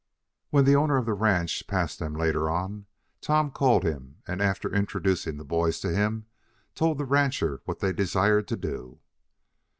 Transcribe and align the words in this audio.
When 0.49 0.65
the 0.65 0.75
owner 0.75 0.97
of 0.97 1.05
the 1.05 1.13
ranch 1.13 1.67
passed 1.67 1.99
them 1.99 2.15
later 2.15 2.49
on, 2.49 2.87
Tom 3.21 3.51
called 3.51 3.83
him, 3.83 4.17
and 4.25 4.41
after 4.41 4.73
introducing 4.73 5.37
the 5.37 5.45
boys 5.45 5.79
to 5.81 5.93
him, 5.93 6.25
told 6.73 6.97
the 6.97 7.05
rancher 7.05 7.61
what 7.65 7.81
they 7.81 7.93
desired 7.93 8.47
to 8.47 8.55
do. 8.57 8.99